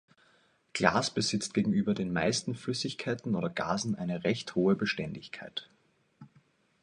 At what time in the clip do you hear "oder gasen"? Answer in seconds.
3.35-3.93